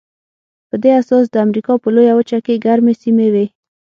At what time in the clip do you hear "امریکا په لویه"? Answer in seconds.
1.45-2.13